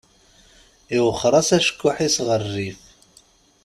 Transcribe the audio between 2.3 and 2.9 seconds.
rrif.